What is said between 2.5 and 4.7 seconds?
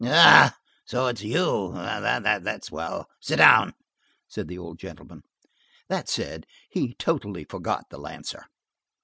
is well, sit down," said the